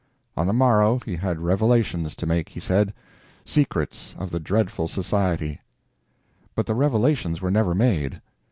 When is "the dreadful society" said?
4.31-5.61